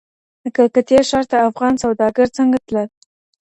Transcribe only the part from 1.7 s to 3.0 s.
سوداګر څنګه تلل؟